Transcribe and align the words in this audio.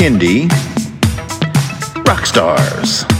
Kindy. 0.00 0.48
Rock 2.08 3.19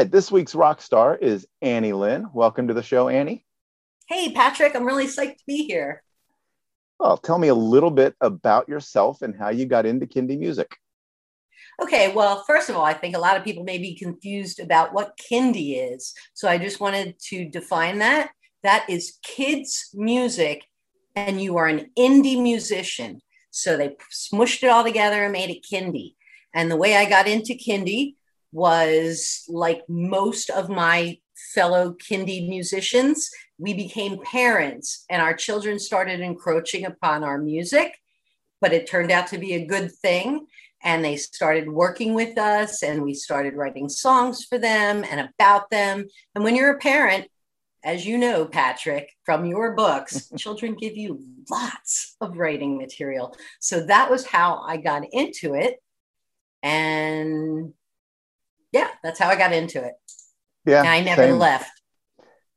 Right, 0.00 0.10
this 0.10 0.32
week's 0.32 0.54
rock 0.54 0.80
star 0.80 1.14
is 1.14 1.46
Annie 1.60 1.92
Lynn. 1.92 2.26
Welcome 2.32 2.68
to 2.68 2.74
the 2.74 2.82
show, 2.82 3.10
Annie. 3.10 3.44
Hey, 4.08 4.32
Patrick, 4.32 4.74
I'm 4.74 4.86
really 4.86 5.06
psyched 5.06 5.36
to 5.36 5.44
be 5.46 5.66
here. 5.66 6.02
Well, 6.98 7.18
tell 7.18 7.38
me 7.38 7.48
a 7.48 7.54
little 7.54 7.90
bit 7.90 8.14
about 8.22 8.66
yourself 8.66 9.20
and 9.20 9.36
how 9.36 9.50
you 9.50 9.66
got 9.66 9.84
into 9.84 10.06
Kindy 10.06 10.38
music. 10.38 10.74
Okay, 11.82 12.14
well, 12.14 12.44
first 12.46 12.70
of 12.70 12.76
all, 12.76 12.84
I 12.84 12.94
think 12.94 13.14
a 13.14 13.20
lot 13.20 13.36
of 13.36 13.44
people 13.44 13.62
may 13.62 13.76
be 13.76 13.94
confused 13.94 14.58
about 14.58 14.94
what 14.94 15.18
Kindy 15.18 15.92
is. 15.92 16.14
So 16.32 16.48
I 16.48 16.56
just 16.56 16.80
wanted 16.80 17.16
to 17.28 17.50
define 17.50 17.98
that. 17.98 18.30
That 18.62 18.88
is 18.88 19.18
kids' 19.22 19.90
music, 19.92 20.64
and 21.14 21.42
you 21.42 21.58
are 21.58 21.66
an 21.66 21.90
indie 21.98 22.42
musician. 22.42 23.20
So 23.50 23.76
they 23.76 23.96
smushed 24.10 24.62
it 24.62 24.70
all 24.70 24.82
together 24.82 25.24
and 25.24 25.32
made 25.32 25.50
it 25.50 25.66
Kindy. 25.70 26.14
And 26.54 26.70
the 26.70 26.76
way 26.76 26.96
I 26.96 27.04
got 27.04 27.28
into 27.28 27.52
Kindy 27.52 28.14
was 28.52 29.44
like 29.48 29.82
most 29.88 30.50
of 30.50 30.68
my 30.68 31.18
fellow 31.54 31.94
kindy 31.94 32.48
musicians 32.48 33.30
we 33.58 33.74
became 33.74 34.22
parents 34.22 35.04
and 35.08 35.22
our 35.22 35.34
children 35.34 35.78
started 35.78 36.20
encroaching 36.20 36.84
upon 36.84 37.24
our 37.24 37.38
music 37.38 37.94
but 38.60 38.72
it 38.72 38.86
turned 38.86 39.10
out 39.10 39.28
to 39.28 39.38
be 39.38 39.54
a 39.54 39.66
good 39.66 39.92
thing. 39.92 40.46
And 40.82 41.04
they 41.04 41.16
started 41.16 41.68
working 41.68 42.14
with 42.14 42.38
us 42.38 42.82
and 42.82 43.02
we 43.02 43.12
started 43.12 43.54
writing 43.54 43.88
songs 43.88 44.44
for 44.44 44.58
them 44.58 45.04
and 45.10 45.28
about 45.28 45.68
them. 45.70 46.06
And 46.34 46.44
when 46.44 46.56
you're 46.56 46.74
a 46.74 46.78
parent 46.78 47.28
as 47.82 48.04
you 48.04 48.18
know 48.18 48.44
patrick 48.44 49.10
from 49.24 49.46
your 49.46 49.74
books 49.74 50.30
children 50.36 50.74
give 50.74 50.98
you 50.98 51.18
lots 51.50 52.16
of 52.20 52.36
writing 52.36 52.76
material. 52.76 53.34
So 53.58 53.86
that 53.86 54.10
was 54.10 54.26
how 54.26 54.62
i 54.66 54.76
got 54.76 55.02
into 55.12 55.54
it. 55.54 55.82
And 56.62 57.72
yeah, 58.72 58.88
that's 59.02 59.18
how 59.18 59.28
I 59.28 59.36
got 59.36 59.52
into 59.52 59.84
it. 59.84 59.94
Yeah. 60.64 60.80
And 60.80 60.88
I 60.88 61.00
never 61.00 61.22
same. 61.22 61.38
left. 61.38 61.70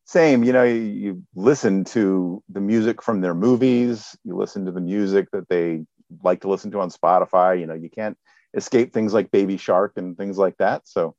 Same. 0.05 0.43
You 0.43 0.53
know, 0.53 0.63
you, 0.63 0.81
you 0.81 1.23
listen 1.35 1.85
to 1.85 2.43
the 2.49 2.61
music 2.61 3.01
from 3.01 3.21
their 3.21 3.33
movies, 3.33 4.15
you 4.23 4.35
listen 4.35 4.65
to 4.65 4.71
the 4.71 4.81
music 4.81 5.29
that 5.31 5.47
they 5.49 5.85
like 6.21 6.41
to 6.41 6.49
listen 6.49 6.71
to 6.71 6.79
on 6.79 6.91
Spotify. 6.91 7.59
You 7.59 7.67
know, 7.67 7.73
you 7.73 7.89
can't 7.89 8.17
escape 8.53 8.93
things 8.93 9.13
like 9.13 9.31
Baby 9.31 9.57
Shark 9.57 9.93
and 9.95 10.17
things 10.17 10.37
like 10.37 10.57
that. 10.57 10.87
So 10.87 11.15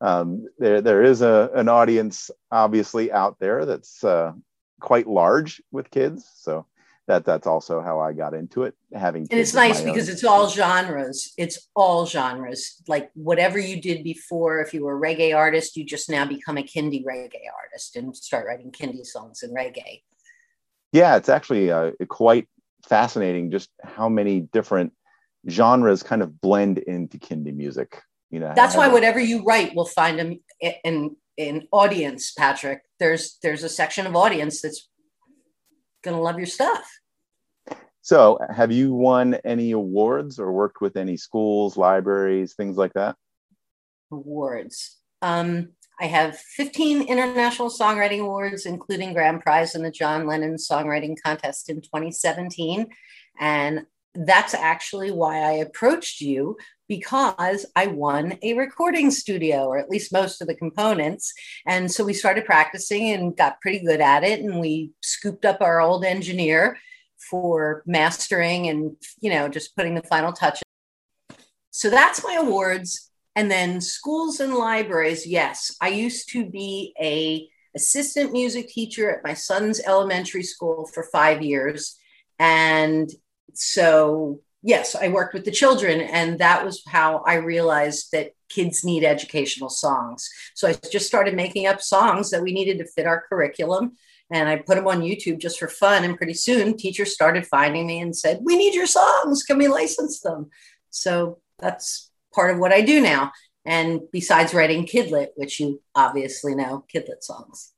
um, 0.00 0.46
there, 0.58 0.80
there 0.80 1.02
is 1.02 1.22
a, 1.22 1.50
an 1.54 1.68
audience 1.68 2.30
obviously 2.50 3.12
out 3.12 3.36
there 3.38 3.64
that's 3.64 4.02
uh, 4.02 4.32
quite 4.80 5.06
large 5.06 5.62
with 5.70 5.90
kids. 5.90 6.28
So 6.34 6.66
that 7.08 7.24
that's 7.24 7.46
also 7.46 7.80
how 7.80 7.98
I 8.00 8.12
got 8.12 8.34
into 8.34 8.62
it. 8.62 8.74
Having 8.94 9.28
and 9.30 9.40
it's 9.40 9.54
nice 9.54 9.80
because 9.80 10.08
own. 10.08 10.14
it's 10.14 10.24
all 10.24 10.48
genres. 10.48 11.32
It's 11.36 11.68
all 11.74 12.06
genres. 12.06 12.80
Like 12.86 13.10
whatever 13.14 13.58
you 13.58 13.80
did 13.80 14.04
before, 14.04 14.60
if 14.60 14.72
you 14.72 14.84
were 14.84 14.96
a 14.96 15.00
reggae 15.00 15.36
artist, 15.36 15.76
you 15.76 15.84
just 15.84 16.08
now 16.08 16.24
become 16.24 16.58
a 16.58 16.62
Kindy 16.62 17.04
reggae 17.04 17.50
artist 17.56 17.96
and 17.96 18.16
start 18.16 18.46
writing 18.46 18.70
Kindy 18.70 19.04
songs 19.04 19.42
in 19.42 19.52
reggae. 19.52 20.02
Yeah, 20.92 21.16
it's 21.16 21.28
actually 21.28 21.72
uh, 21.72 21.92
quite 22.08 22.48
fascinating 22.86 23.50
just 23.50 23.70
how 23.82 24.08
many 24.08 24.40
different 24.40 24.92
genres 25.48 26.02
kind 26.02 26.22
of 26.22 26.40
blend 26.40 26.78
into 26.78 27.18
Kindy 27.18 27.54
music. 27.54 28.00
You 28.30 28.40
know, 28.40 28.52
that's 28.54 28.76
why 28.76 28.88
whatever 28.88 29.20
you 29.20 29.44
write 29.44 29.74
will 29.74 29.84
find 29.84 30.18
them 30.18 30.40
in 30.60 31.16
in 31.36 31.66
audience, 31.72 32.32
Patrick. 32.32 32.82
There's 32.98 33.38
there's 33.42 33.64
a 33.64 33.68
section 33.68 34.06
of 34.06 34.14
audience 34.14 34.62
that's 34.62 34.88
going 36.02 36.16
to 36.16 36.22
love 36.22 36.38
your 36.38 36.46
stuff. 36.46 36.84
So, 38.04 38.38
have 38.50 38.72
you 38.72 38.94
won 38.94 39.34
any 39.44 39.70
awards 39.70 40.40
or 40.40 40.52
worked 40.52 40.80
with 40.80 40.96
any 40.96 41.16
schools, 41.16 41.76
libraries, 41.76 42.54
things 42.54 42.76
like 42.76 42.92
that? 42.94 43.14
Awards. 44.10 44.98
Um, 45.22 45.68
I 46.00 46.06
have 46.06 46.36
15 46.36 47.02
International 47.02 47.70
Songwriting 47.70 48.20
Awards, 48.22 48.66
including 48.66 49.12
Grand 49.12 49.40
Prize 49.40 49.76
in 49.76 49.82
the 49.84 49.90
John 49.90 50.26
Lennon 50.26 50.56
Songwriting 50.56 51.16
Contest 51.24 51.70
in 51.70 51.80
2017. 51.80 52.88
And 53.38 53.86
that's 54.14 54.52
actually 54.52 55.12
why 55.12 55.38
I 55.38 55.52
approached 55.52 56.20
you 56.20 56.56
because 56.92 57.64
I 57.74 57.86
won 57.86 58.36
a 58.42 58.52
recording 58.52 59.10
studio, 59.10 59.64
or 59.64 59.78
at 59.78 59.88
least 59.88 60.12
most 60.12 60.42
of 60.42 60.46
the 60.46 60.54
components. 60.54 61.32
And 61.66 61.90
so 61.90 62.04
we 62.04 62.12
started 62.12 62.44
practicing 62.44 63.12
and 63.12 63.34
got 63.34 63.62
pretty 63.62 63.82
good 63.82 64.02
at 64.02 64.24
it. 64.24 64.40
And 64.40 64.60
we 64.60 64.90
scooped 65.00 65.46
up 65.46 65.62
our 65.62 65.80
old 65.80 66.04
engineer 66.04 66.76
for 67.30 67.82
mastering 67.86 68.68
and, 68.68 68.94
you 69.22 69.30
know, 69.30 69.48
just 69.48 69.74
putting 69.74 69.94
the 69.94 70.02
final 70.02 70.34
touches. 70.34 70.60
So 71.70 71.88
that's 71.88 72.22
my 72.22 72.34
awards. 72.34 73.10
And 73.36 73.50
then 73.50 73.80
schools 73.80 74.40
and 74.40 74.52
libraries. 74.52 75.26
Yes, 75.26 75.74
I 75.80 75.88
used 75.88 76.28
to 76.32 76.44
be 76.44 76.92
a 77.00 77.48
assistant 77.74 78.32
music 78.32 78.68
teacher 78.68 79.10
at 79.10 79.24
my 79.24 79.32
son's 79.32 79.80
elementary 79.80 80.42
school 80.42 80.90
for 80.92 81.04
five 81.04 81.40
years. 81.40 81.98
And 82.38 83.08
so 83.54 84.42
yes, 84.62 84.94
I 84.94 85.08
worked 85.08 85.34
with 85.34 85.44
the 85.44 85.50
children, 85.50 86.00
and 86.00 86.38
that 86.38 86.64
was 86.64 86.82
how 86.86 87.18
I 87.26 87.34
realized 87.34 88.12
that 88.12 88.32
kids 88.48 88.84
need 88.84 89.04
educational 89.04 89.68
songs. 89.68 90.28
So 90.54 90.68
I 90.68 90.74
just 90.90 91.06
started 91.06 91.34
making 91.34 91.66
up 91.66 91.80
songs 91.80 92.30
that 92.30 92.42
we 92.42 92.52
needed 92.52 92.78
to 92.78 92.86
fit 92.86 93.06
our 93.06 93.24
curriculum. 93.28 93.96
And 94.30 94.48
I 94.48 94.56
put 94.56 94.76
them 94.76 94.86
on 94.86 95.02
YouTube 95.02 95.38
just 95.38 95.58
for 95.58 95.68
fun. 95.68 96.04
And 96.04 96.16
pretty 96.16 96.34
soon, 96.34 96.76
teachers 96.76 97.12
started 97.12 97.46
finding 97.46 97.86
me 97.86 98.00
and 98.00 98.16
said, 98.16 98.40
We 98.42 98.56
need 98.56 98.74
your 98.74 98.86
songs. 98.86 99.42
Can 99.42 99.58
we 99.58 99.68
license 99.68 100.20
them? 100.20 100.50
So 100.90 101.38
that's 101.58 102.10
part 102.34 102.50
of 102.50 102.58
what 102.58 102.72
I 102.72 102.80
do 102.80 103.00
now. 103.00 103.32
And 103.64 104.00
besides 104.10 104.54
writing 104.54 104.86
Kidlit, 104.86 105.28
which 105.36 105.60
you 105.60 105.82
obviously 105.94 106.54
know, 106.54 106.84
Kidlit 106.92 107.22
songs. 107.22 107.72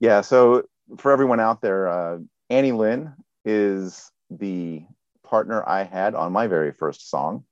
Yeah. 0.00 0.22
So 0.22 0.64
for 0.96 1.12
everyone 1.12 1.40
out 1.40 1.60
there, 1.60 1.88
uh, 1.88 2.18
Annie 2.48 2.72
Lynn 2.72 3.12
is 3.44 4.10
the 4.30 4.82
partner 5.28 5.62
I 5.66 5.84
had 5.84 6.14
on 6.14 6.32
my 6.32 6.46
very 6.46 6.72
first 6.72 7.10
song. 7.10 7.44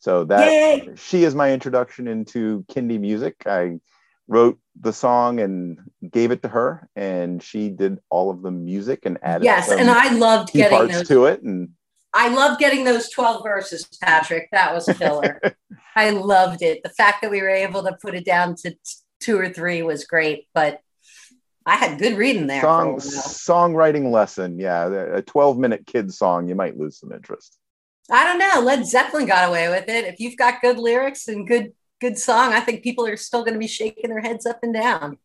So 0.00 0.24
that 0.26 0.52
Yay! 0.52 0.94
she 0.96 1.24
is 1.24 1.34
my 1.34 1.52
introduction 1.52 2.06
into 2.06 2.64
Kindy 2.70 3.00
music. 3.00 3.42
I 3.46 3.80
wrote 4.28 4.58
the 4.80 4.92
song 4.92 5.40
and 5.40 5.78
gave 6.08 6.30
it 6.30 6.42
to 6.42 6.48
her, 6.48 6.88
and 6.94 7.42
she 7.42 7.70
did 7.70 7.98
all 8.08 8.30
of 8.30 8.42
the 8.42 8.50
music 8.50 9.06
and 9.06 9.18
added. 9.22 9.44
Yes, 9.44 9.70
and 9.70 9.90
I 9.90 10.12
loved 10.14 10.52
getting 10.52 10.78
parts 10.78 10.98
those, 10.98 11.08
to 11.08 11.24
it, 11.24 11.42
and 11.42 11.70
I 12.14 12.28
loved 12.28 12.60
getting 12.60 12.84
those 12.84 13.10
twelve 13.10 13.42
verses, 13.42 13.88
Patrick. 14.00 14.48
That 14.52 14.72
was 14.72 14.86
killer. 14.86 15.40
I 15.96 16.10
loved 16.10 16.62
it. 16.62 16.82
The 16.84 16.90
fact 16.90 17.22
that 17.22 17.30
we 17.30 17.42
were 17.42 17.48
able 17.48 17.82
to 17.82 17.96
put 18.00 18.14
it 18.14 18.24
down 18.24 18.54
to 18.62 18.76
two 19.20 19.36
or 19.36 19.48
three 19.48 19.82
was 19.82 20.04
great, 20.04 20.46
but 20.54 20.80
I 21.68 21.76
had 21.76 21.98
good 21.98 22.16
reading 22.16 22.46
there. 22.46 22.62
Song, 22.62 22.96
songwriting 22.96 24.10
lesson. 24.10 24.58
Yeah. 24.58 24.88
A 25.16 25.22
12 25.22 25.58
minute 25.58 25.86
kid 25.86 26.12
song, 26.12 26.48
you 26.48 26.54
might 26.54 26.78
lose 26.78 26.98
some 26.98 27.12
interest. 27.12 27.58
I 28.10 28.24
don't 28.24 28.38
know. 28.38 28.62
Led 28.64 28.86
Zeppelin 28.86 29.26
got 29.26 29.48
away 29.48 29.68
with 29.68 29.86
it. 29.88 30.06
If 30.06 30.18
you've 30.18 30.38
got 30.38 30.62
good 30.62 30.78
lyrics 30.78 31.28
and 31.28 31.46
good, 31.46 31.72
good 32.00 32.18
song, 32.18 32.54
I 32.54 32.60
think 32.60 32.82
people 32.82 33.06
are 33.06 33.18
still 33.18 33.42
going 33.42 33.52
to 33.52 33.58
be 33.58 33.66
shaking 33.66 34.08
their 34.08 34.22
heads 34.22 34.46
up 34.46 34.60
and 34.62 34.72
down. 34.72 35.18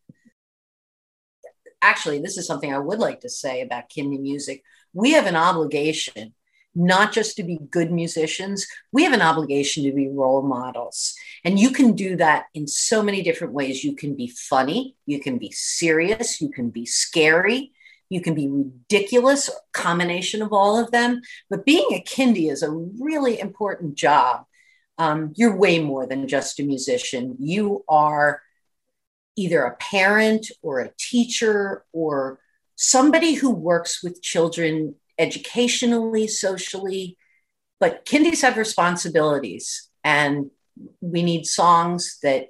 Actually, 1.82 2.20
this 2.20 2.38
is 2.38 2.46
something 2.46 2.74
I 2.74 2.80
would 2.80 3.00
like 3.00 3.22
to 3.22 3.30
say 3.30 3.62
about 3.62 3.90
Kindy 3.90 4.20
music. 4.20 4.64
We 4.92 5.14
have 5.14 5.26
an 5.26 5.38
obligation 5.38 6.34
not 6.76 7.12
just 7.12 7.36
to 7.38 7.44
be 7.44 7.60
good 7.70 7.92
musicians, 7.92 8.66
we 8.92 9.04
have 9.04 9.14
an 9.14 9.22
obligation 9.22 9.84
to 9.84 9.92
be 9.92 10.10
role 10.10 10.42
models. 10.42 11.14
And 11.46 11.60
you 11.60 11.70
can 11.70 11.94
do 11.94 12.16
that 12.18 12.46
in 12.54 12.68
so 12.68 13.04
many 13.04 13.22
different 13.22 13.54
ways. 13.54 13.84
You 13.84 13.96
can 13.96 14.16
be 14.16 14.28
funny, 14.28 14.96
you 15.06 15.20
can 15.20 15.38
be 15.38 15.52
serious, 15.52 16.42
you 16.42 16.50
can 16.50 16.70
be 16.70 16.86
scary, 16.86 17.72
you 18.10 18.22
can 18.22 18.34
be 18.34 18.48
ridiculous, 18.48 19.50
combination 19.74 20.42
of 20.42 20.52
all 20.52 20.80
of 20.80 20.92
them. 20.92 21.22
But 21.50 21.66
being 21.66 21.88
a 21.92 22.04
kindy 22.04 22.52
is 22.52 22.64
a 22.64 22.72
really 22.72 23.40
important 23.40 23.96
job. 23.96 24.46
Um, 24.98 25.34
you're 25.36 25.56
way 25.56 25.80
more 25.80 26.06
than 26.06 26.28
just 26.28 26.60
a 26.60 26.64
musician. 26.64 27.36
You 27.40 27.84
are 27.90 28.42
either 29.36 29.64
a 29.64 29.76
parent 29.78 30.52
or 30.62 30.80
a 30.80 30.92
teacher 31.00 31.84
or 31.92 32.40
somebody 32.76 33.34
who 33.34 33.50
works 33.50 34.04
with 34.04 34.22
children 34.22 34.96
educationally, 35.18 36.28
socially, 36.28 37.18
but 37.80 38.06
kindies 38.06 38.42
have 38.42 38.58
responsibilities 38.58 39.90
and 40.04 40.52
we 41.02 41.22
need 41.22 41.46
songs 41.46 42.18
that 42.24 42.48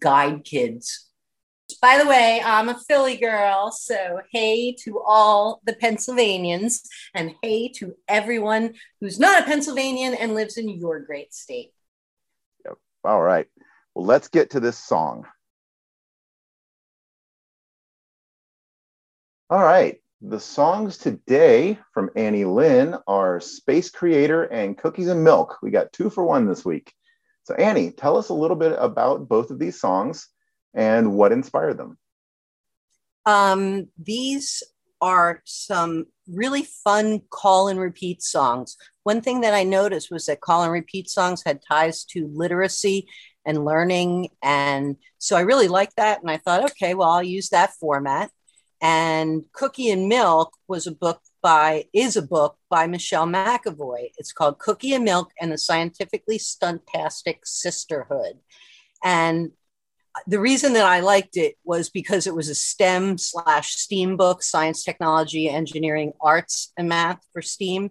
guide 0.00 0.44
kids. 0.44 1.10
By 1.82 1.98
the 1.98 2.08
way, 2.08 2.40
I'm 2.44 2.68
a 2.68 2.78
Philly 2.78 3.16
girl, 3.16 3.72
so 3.72 4.20
hey 4.32 4.72
to 4.84 5.02
all 5.04 5.60
the 5.64 5.74
Pennsylvanians 5.74 6.82
and 7.12 7.34
hey 7.42 7.68
to 7.76 7.96
everyone 8.06 8.74
who's 9.00 9.18
not 9.18 9.42
a 9.42 9.44
Pennsylvanian 9.44 10.14
and 10.14 10.34
lives 10.34 10.58
in 10.58 10.68
your 10.68 11.00
great 11.00 11.34
state. 11.34 11.72
Yep. 12.64 12.78
All 13.04 13.20
right. 13.20 13.46
Well, 13.94 14.04
let's 14.04 14.28
get 14.28 14.50
to 14.50 14.60
this 14.60 14.78
song. 14.78 15.26
All 19.50 19.62
right. 19.62 20.00
The 20.22 20.40
songs 20.40 20.96
today 20.96 21.78
from 21.92 22.08
Annie 22.16 22.46
Lynn 22.46 22.96
are 23.06 23.38
Space 23.38 23.90
Creator 23.90 24.44
and 24.44 24.76
Cookies 24.76 25.08
and 25.08 25.22
Milk. 25.22 25.58
We 25.62 25.70
got 25.70 25.92
two 25.92 26.08
for 26.08 26.24
one 26.24 26.46
this 26.46 26.64
week. 26.64 26.94
So, 27.44 27.54
Annie, 27.54 27.90
tell 27.90 28.16
us 28.16 28.30
a 28.30 28.34
little 28.34 28.56
bit 28.56 28.74
about 28.78 29.28
both 29.28 29.50
of 29.50 29.58
these 29.58 29.78
songs 29.78 30.28
and 30.72 31.12
what 31.12 31.32
inspired 31.32 31.76
them. 31.76 31.98
Um, 33.26 33.88
these 33.98 34.62
are 35.02 35.42
some 35.44 36.06
really 36.26 36.62
fun 36.62 37.20
call 37.28 37.68
and 37.68 37.78
repeat 37.78 38.22
songs. 38.22 38.78
One 39.02 39.20
thing 39.20 39.42
that 39.42 39.52
I 39.52 39.64
noticed 39.64 40.10
was 40.10 40.24
that 40.26 40.40
call 40.40 40.62
and 40.62 40.72
repeat 40.72 41.10
songs 41.10 41.42
had 41.44 41.60
ties 41.68 42.04
to 42.06 42.30
literacy 42.32 43.06
and 43.44 43.66
learning. 43.66 44.30
And 44.42 44.96
so 45.18 45.36
I 45.36 45.40
really 45.40 45.68
liked 45.68 45.96
that. 45.96 46.22
And 46.22 46.30
I 46.30 46.38
thought, 46.38 46.64
okay, 46.70 46.94
well, 46.94 47.10
I'll 47.10 47.22
use 47.22 47.50
that 47.50 47.74
format. 47.74 48.30
And 48.80 49.44
Cookie 49.52 49.90
and 49.90 50.08
Milk 50.08 50.52
was 50.68 50.86
a 50.86 50.92
book 50.92 51.20
by, 51.42 51.86
is 51.92 52.16
a 52.16 52.22
book 52.22 52.58
by 52.68 52.86
Michelle 52.86 53.26
McAvoy. 53.26 54.10
It's 54.18 54.32
called 54.32 54.58
Cookie 54.58 54.92
and 54.92 55.04
Milk 55.04 55.32
and 55.40 55.50
the 55.50 55.58
Scientifically 55.58 56.38
Stuntastic 56.38 57.38
Sisterhood. 57.44 58.38
And 59.02 59.52
the 60.26 60.40
reason 60.40 60.72
that 60.74 60.86
I 60.86 61.00
liked 61.00 61.36
it 61.36 61.56
was 61.64 61.90
because 61.90 62.26
it 62.26 62.34
was 62.34 62.48
a 62.48 62.54
STEM 62.54 63.18
slash 63.18 63.76
STEAM 63.76 64.16
book, 64.16 64.42
science, 64.42 64.82
technology, 64.84 65.48
engineering, 65.48 66.12
arts, 66.20 66.72
and 66.76 66.88
math 66.88 67.20
for 67.32 67.42
STEAM. 67.42 67.90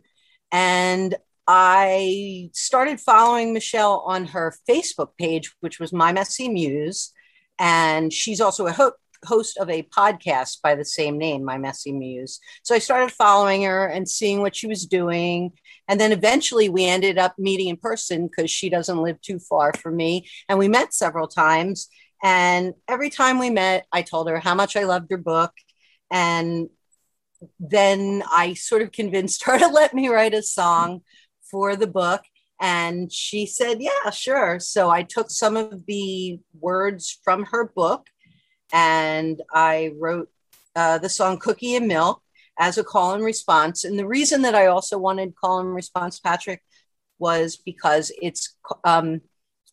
And 0.52 1.16
I 1.48 2.50
started 2.54 3.00
following 3.00 3.54
Michelle 3.54 4.04
on 4.06 4.26
her 4.28 4.56
Facebook 4.68 5.10
page, 5.18 5.54
which 5.60 5.80
was 5.80 5.94
My 5.94 6.12
Messy 6.12 6.50
Muse. 6.50 7.12
And 7.60 8.12
she's 8.12 8.42
also 8.42 8.66
a 8.66 8.74
hook 8.74 8.98
host 9.25 9.57
of 9.57 9.69
a 9.69 9.83
podcast 9.83 10.62
by 10.62 10.75
the 10.75 10.86
same 10.86 11.18
name, 11.18 11.44
My 11.44 11.57
Messy 11.57 11.92
Muse. 11.92 12.39
So 12.63 12.75
I 12.75 12.80
started 12.80 13.12
following 13.12 13.63
her 13.63 13.88
and 13.88 14.07
seeing 14.07 14.42
what 14.42 14.56
she 14.56 14.68
was 14.68 14.86
doing. 14.86 15.51
And 15.88 16.00
then 16.00 16.12
eventually 16.12 16.69
we 16.69 16.86
ended 16.86 17.18
up 17.18 17.36
meeting 17.38 17.68
in 17.68 17.77
person 17.77 18.27
because 18.27 18.50
she 18.50 18.69
doesn't 18.69 19.01
live 19.01 19.22
too 19.22 19.39
far 19.39 19.74
from 19.74 19.95
me. 19.95 20.27
And 20.50 20.57
we 20.60 20.68
met 20.68 20.94
several 20.94 21.27
times. 21.27 21.89
And 22.24 22.74
every 22.88 23.10
time 23.10 23.39
we 23.39 23.50
met, 23.50 23.86
I 23.92 24.01
told 24.01 24.30
her 24.30 24.39
how 24.39 24.56
much 24.56 24.75
I 24.75 24.83
loved 24.86 25.12
her 25.12 25.18
book. 25.18 25.51
And 26.12 26.69
then 27.60 28.24
I 28.31 28.54
sort 28.54 28.81
of 28.81 28.92
convinced 28.92 29.44
her 29.45 29.57
to 29.60 29.68
let 29.68 29.94
me 29.94 30.07
write 30.07 30.33
a 30.33 30.42
song 30.42 31.01
for 31.50 31.75
the 31.75 31.88
book. 31.88 32.22
And 32.62 33.12
she 33.12 33.45
said, 33.45 33.81
Yeah, 33.81 34.10
sure. 34.12 34.60
So 34.60 34.89
I 34.89 35.04
took 35.04 35.30
some 35.30 35.57
of 35.57 35.86
the 35.86 36.39
words 36.60 37.19
from 37.24 37.45
her 37.45 37.68
book 37.68 38.07
and 38.71 39.41
I 39.51 39.94
wrote 39.97 40.29
uh, 40.75 40.97
the 40.97 41.09
song 41.09 41.38
Cookie 41.39 41.75
and 41.75 41.88
Milk 41.88 42.21
as 42.57 42.77
a 42.77 42.83
call 42.83 43.13
and 43.13 43.23
response. 43.23 43.83
And 43.83 43.97
the 43.97 44.07
reason 44.07 44.41
that 44.44 44.56
I 44.56 44.67
also 44.67 44.97
wanted 44.97 45.35
call 45.35 45.59
and 45.59 45.73
response, 45.73 46.19
Patrick, 46.19 46.62
was 47.19 47.56
because 47.56 48.12
it's 48.21 48.56
um, 48.83 49.21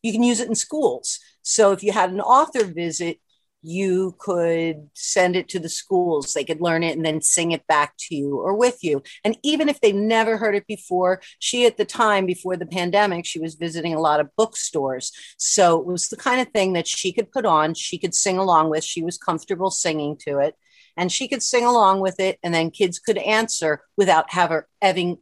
you 0.02 0.12
can 0.12 0.22
use 0.22 0.40
it 0.40 0.48
in 0.48 0.54
schools. 0.54 1.20
So 1.42 1.72
if 1.72 1.82
you 1.82 1.92
had 1.92 2.10
an 2.10 2.20
author 2.20 2.64
visit, 2.64 3.18
you 3.62 4.16
could 4.18 4.90
send 4.94 5.36
it 5.36 5.48
to 5.50 5.60
the 5.60 5.68
schools. 5.68 6.34
They 6.34 6.44
could 6.44 6.60
learn 6.60 6.82
it 6.82 6.96
and 6.96 7.06
then 7.06 7.20
sing 7.22 7.52
it 7.52 7.66
back 7.66 7.94
to 8.00 8.14
you 8.14 8.36
or 8.36 8.56
with 8.56 8.82
you. 8.82 9.02
And 9.24 9.38
even 9.42 9.68
if 9.68 9.80
they've 9.80 9.94
never 9.94 10.36
heard 10.36 10.56
it 10.56 10.66
before, 10.66 11.22
she 11.38 11.64
at 11.64 11.76
the 11.76 11.84
time 11.84 12.26
before 12.26 12.56
the 12.56 12.66
pandemic, 12.66 13.24
she 13.24 13.38
was 13.38 13.54
visiting 13.54 13.94
a 13.94 14.00
lot 14.00 14.20
of 14.20 14.34
bookstores. 14.36 15.12
So 15.38 15.78
it 15.80 15.86
was 15.86 16.08
the 16.08 16.16
kind 16.16 16.40
of 16.40 16.52
thing 16.52 16.72
that 16.72 16.88
she 16.88 17.12
could 17.12 17.30
put 17.30 17.46
on, 17.46 17.74
she 17.74 17.98
could 17.98 18.14
sing 18.14 18.36
along 18.36 18.70
with. 18.70 18.82
She 18.82 19.02
was 19.02 19.16
comfortable 19.16 19.70
singing 19.70 20.16
to 20.26 20.38
it 20.38 20.56
and 20.96 21.10
she 21.10 21.28
could 21.28 21.42
sing 21.42 21.64
along 21.64 22.00
with 22.00 22.18
it. 22.18 22.38
And 22.42 22.52
then 22.52 22.70
kids 22.70 22.98
could 22.98 23.18
answer 23.18 23.82
without 23.96 24.32
having, 24.32 24.62
having 24.80 25.18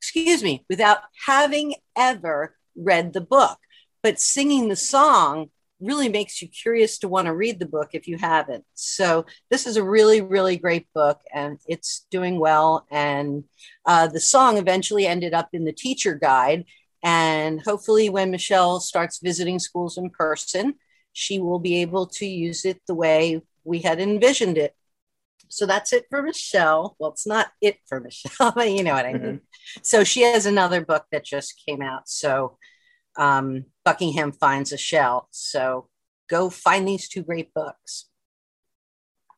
excuse 0.00 0.42
me, 0.42 0.64
without 0.68 0.98
having 1.26 1.74
ever 1.96 2.56
read 2.76 3.12
the 3.12 3.20
book. 3.20 3.58
But 4.02 4.20
singing 4.20 4.68
the 4.68 4.76
song 4.76 5.50
really 5.80 6.08
makes 6.08 6.40
you 6.40 6.48
curious 6.48 6.98
to 6.98 7.08
want 7.08 7.26
to 7.26 7.34
read 7.34 7.58
the 7.58 7.66
book 7.66 7.90
if 7.92 8.06
you 8.06 8.18
haven't. 8.18 8.64
So 8.74 9.26
this 9.50 9.66
is 9.66 9.76
a 9.76 9.84
really, 9.84 10.20
really 10.20 10.56
great 10.56 10.86
book, 10.94 11.20
and 11.32 11.58
it's 11.66 12.06
doing 12.10 12.38
well. 12.38 12.86
And 12.90 13.44
uh, 13.86 14.08
the 14.08 14.20
song 14.20 14.58
eventually 14.58 15.06
ended 15.06 15.34
up 15.34 15.48
in 15.52 15.64
the 15.64 15.72
teacher 15.72 16.14
guide. 16.14 16.64
And 17.02 17.62
hopefully, 17.62 18.10
when 18.10 18.30
Michelle 18.30 18.80
starts 18.80 19.20
visiting 19.22 19.58
schools 19.58 19.96
in 19.96 20.10
person, 20.10 20.74
she 21.12 21.38
will 21.38 21.58
be 21.58 21.80
able 21.80 22.06
to 22.06 22.26
use 22.26 22.64
it 22.64 22.80
the 22.86 22.94
way 22.94 23.40
we 23.64 23.80
had 23.80 24.00
envisioned 24.00 24.58
it. 24.58 24.74
So 25.48 25.66
that's 25.66 25.92
it 25.92 26.06
for 26.08 26.22
Michelle. 26.22 26.96
Well, 26.98 27.10
it's 27.10 27.26
not 27.26 27.48
it 27.60 27.78
for 27.86 28.00
Michelle, 28.00 28.52
but 28.54 28.70
you 28.70 28.82
know 28.82 28.94
what 28.94 29.06
I 29.06 29.12
mean. 29.12 29.22
Mm-hmm. 29.22 29.80
So 29.82 30.04
she 30.04 30.22
has 30.22 30.46
another 30.46 30.84
book 30.84 31.06
that 31.10 31.24
just 31.24 31.60
came 31.66 31.82
out. 31.82 32.08
So 32.08 32.58
um, 33.16 33.64
Buckingham 33.90 34.30
finds 34.30 34.70
a 34.70 34.76
shell. 34.76 35.26
So 35.32 35.88
go 36.28 36.48
find 36.48 36.86
these 36.86 37.08
two 37.08 37.24
great 37.24 37.52
books. 37.52 38.06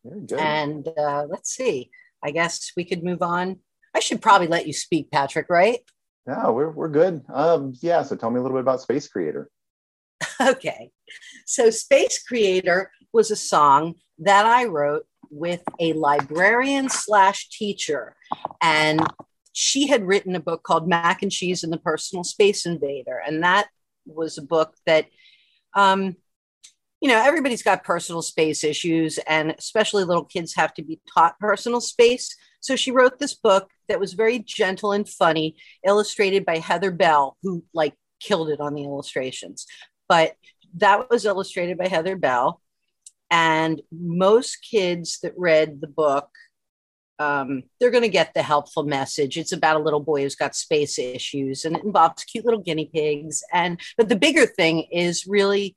And 0.04 0.87
uh, 0.87 1.25
let's 1.26 1.54
see. 1.54 1.90
I 2.23 2.32
guess 2.32 2.73
we 2.76 2.85
could 2.85 3.02
move 3.02 3.23
on. 3.23 3.61
I 3.94 4.00
should 4.00 4.21
probably 4.21 4.49
let 4.49 4.66
you 4.66 4.75
speak, 4.75 5.11
Patrick, 5.11 5.47
right? 5.49 5.78
No, 6.26 6.52
we're, 6.52 6.68
we're 6.68 6.90
good. 6.90 7.23
Um, 7.32 7.73
yeah, 7.80 8.02
so 8.02 8.14
tell 8.14 8.30
me 8.30 8.40
a 8.40 8.42
little 8.42 8.59
bit 8.59 8.61
about 8.61 8.82
Space 8.82 9.09
Creator. 9.09 9.49
okay. 10.42 10.90
So, 11.47 11.71
Space 11.71 12.23
Creator 12.23 12.90
was 13.11 13.30
a 13.30 13.37
song 13.37 13.94
that 14.18 14.44
I 14.44 14.66
wrote 14.66 15.06
with 15.30 15.62
a 15.80 15.94
librarian 15.94 16.90
slash 16.90 17.49
teacher. 17.49 18.16
And 18.61 19.00
she 19.54 19.87
had 19.87 20.06
written 20.06 20.37
a 20.37 20.40
book 20.40 20.62
called 20.62 20.87
Mac 20.87 21.23
and 21.23 21.32
Cheese 21.32 21.64
and 21.64 21.73
the 21.73 21.78
Personal 21.78 22.23
Space 22.23 22.66
Invader. 22.66 23.18
And 23.26 23.42
that 23.42 23.68
was 24.06 24.38
a 24.38 24.42
book 24.42 24.75
that, 24.87 25.06
um, 25.75 26.16
you 27.00 27.09
know, 27.09 27.23
everybody's 27.23 27.62
got 27.62 27.85
personal 27.85 28.23
space 28.23 28.62
issues, 28.62 29.18
and 29.26 29.54
especially 29.59 30.04
little 30.04 30.25
kids 30.25 30.54
have 30.54 30.73
to 30.75 30.82
be 30.82 31.00
taught 31.12 31.38
personal 31.38 31.80
space. 31.80 32.37
So 32.61 32.76
she 32.76 32.92
wrote 32.92 33.18
this 33.18 33.35
book 33.35 33.71
that 33.88 33.99
was 33.99 34.12
very 34.12 34.38
gentle 34.38 34.92
and 34.92 35.09
funny, 35.09 35.56
illustrated 35.85 36.44
by 36.44 36.59
Heather 36.59 36.92
Bell, 36.92 37.37
who 37.42 37.64
like 37.75 37.94
killed 38.21 38.50
it 38.50 38.61
on 38.61 38.75
the 38.75 38.85
illustrations. 38.85 39.66
But 40.09 40.37
that 40.76 41.11
was 41.11 41.25
illustrated 41.25 41.76
by 41.76 41.88
Heather 41.88 42.16
Bell. 42.16 42.61
And 43.30 43.80
most 43.90 44.59
kids 44.71 45.18
that 45.21 45.32
read 45.37 45.80
the 45.80 45.88
book 45.88 46.28
um, 47.22 47.62
they're 47.78 47.90
going 47.90 48.02
to 48.02 48.08
get 48.08 48.34
the 48.34 48.42
helpful 48.42 48.82
message. 48.82 49.36
It's 49.38 49.52
about 49.52 49.76
a 49.76 49.84
little 49.84 50.00
boy 50.00 50.22
who's 50.22 50.34
got 50.34 50.56
space 50.56 50.98
issues, 50.98 51.64
and 51.64 51.76
it 51.76 51.84
involves 51.84 52.24
cute 52.24 52.44
little 52.44 52.60
guinea 52.60 52.90
pigs. 52.92 53.42
And 53.52 53.80
but 53.96 54.08
the 54.08 54.16
bigger 54.16 54.46
thing 54.46 54.86
is 54.90 55.26
really 55.26 55.76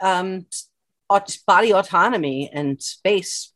um, 0.00 0.46
body 1.46 1.72
autonomy 1.72 2.50
and 2.52 2.80
space 2.82 3.52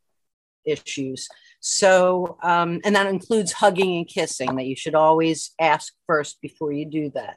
issues. 0.64 1.28
So, 1.60 2.38
um, 2.42 2.80
and 2.84 2.96
that 2.96 3.06
includes 3.06 3.52
hugging 3.52 3.96
and 3.98 4.08
kissing, 4.08 4.56
that 4.56 4.66
you 4.66 4.76
should 4.76 4.94
always 4.94 5.52
ask 5.60 5.92
first 6.06 6.40
before 6.40 6.72
you 6.72 6.86
do 6.86 7.12
that. 7.14 7.36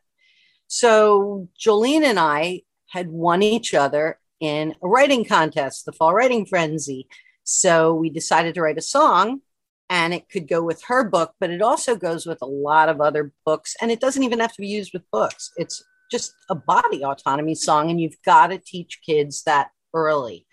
So, 0.68 1.50
Jolene 1.60 2.04
and 2.04 2.20
I 2.20 2.62
had 2.88 3.10
won 3.10 3.44
each 3.44 3.74
other 3.74 4.20
in 4.40 4.76
a 4.84 4.88
writing 4.88 5.26
contest, 5.26 5.86
the 5.86 5.92
Fall 5.92 6.14
Writing 6.14 6.46
Frenzy. 6.46 7.08
So, 7.44 7.94
we 7.94 8.10
decided 8.10 8.56
to 8.56 8.62
write 8.62 8.78
a 8.78 8.82
song 8.82 9.42
and 9.90 10.14
it 10.14 10.30
could 10.30 10.48
go 10.48 10.64
with 10.64 10.84
her 10.84 11.04
book, 11.04 11.34
but 11.40 11.50
it 11.50 11.62
also 11.62 11.96
goes 11.96 12.26
with 12.26 12.42
a 12.42 12.48
lot 12.48 12.90
of 12.90 13.02
other 13.02 13.32
books. 13.46 13.76
And 13.82 13.92
it 13.92 14.00
doesn't 14.00 14.24
even 14.24 14.40
have 14.40 14.54
to 14.54 14.62
be 14.62 14.68
used 14.68 14.94
with 14.94 15.10
books, 15.12 15.52
it's 15.58 15.84
just 16.12 16.34
a 16.50 16.56
body 16.56 17.04
autonomy 17.04 17.56
song. 17.56 17.90
And 17.90 18.00
you've 18.00 18.22
got 18.26 18.48
to 18.48 18.58
teach 18.58 19.02
kids 19.06 19.44
that 19.44 19.70
early. 19.94 20.46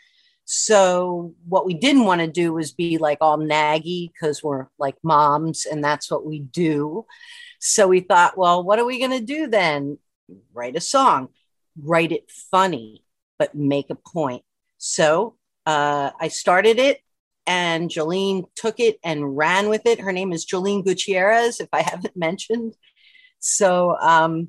So 0.44 1.34
what 1.48 1.64
we 1.64 1.74
didn't 1.74 2.06
want 2.06 2.22
to 2.22 2.26
do 2.26 2.52
was 2.52 2.72
be 2.72 2.98
like 2.98 3.18
all 3.20 3.38
naggy 3.38 4.10
because 4.12 4.42
we're 4.42 4.66
like 4.78 4.96
moms 5.02 5.64
and 5.64 5.84
that's 5.84 6.10
what 6.10 6.26
we 6.26 6.40
do. 6.40 7.06
So 7.60 7.86
we 7.86 8.00
thought, 8.00 8.36
well, 8.36 8.64
what 8.64 8.80
are 8.80 8.84
we 8.84 8.98
going 8.98 9.12
to 9.12 9.24
do 9.24 9.46
then? 9.46 9.98
Write 10.52 10.74
a 10.74 10.80
song, 10.80 11.28
write 11.80 12.10
it 12.10 12.30
funny, 12.50 13.04
but 13.38 13.54
make 13.54 13.90
a 13.90 13.94
point. 13.94 14.42
So 14.78 15.36
uh, 15.70 16.10
I 16.18 16.26
started 16.26 16.80
it 16.80 17.00
and 17.46 17.88
Jolene 17.88 18.44
took 18.56 18.80
it 18.80 18.98
and 19.04 19.36
ran 19.36 19.68
with 19.68 19.86
it. 19.86 20.00
Her 20.00 20.10
name 20.10 20.32
is 20.32 20.44
Jolene 20.44 20.84
Gutierrez, 20.84 21.60
if 21.60 21.68
I 21.72 21.82
haven't 21.92 22.16
mentioned. 22.16 22.74
So 23.38 23.96
um, 24.00 24.48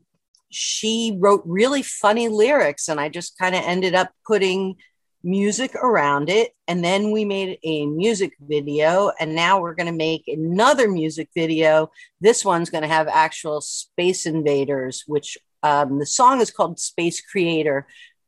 she 0.49 1.15
wrote 1.19 1.43
really 1.45 1.83
funny 1.83 2.27
lyrics, 2.27 2.89
and 2.89 2.99
I 2.99 3.07
just 3.09 3.37
kind 3.37 3.53
of 3.55 3.61
ended 3.63 3.93
up 3.93 4.09
putting 4.25 4.77
music 5.23 5.75
around 5.75 6.27
it. 6.31 6.55
And 6.67 6.83
then 6.83 7.11
we 7.11 7.23
made 7.23 7.59
a 7.63 7.85
music 7.85 8.33
video. 8.39 9.11
And 9.19 9.35
now 9.35 9.61
we're 9.61 9.75
going 9.75 9.91
to 9.91 10.05
make 10.09 10.23
another 10.27 10.89
music 10.89 11.29
video. 11.35 11.91
This 12.19 12.43
one's 12.43 12.71
going 12.71 12.81
to 12.81 12.87
have 12.87 13.07
actual 13.07 13.61
space 13.61 14.25
invaders, 14.25 15.03
which 15.05 15.37
um, 15.61 15.99
the 15.99 16.07
song 16.07 16.41
is 16.41 16.49
called 16.49 16.79
Space 16.79 17.21
Creator 17.21 17.85